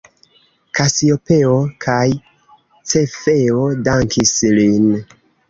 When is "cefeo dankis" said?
2.93-4.35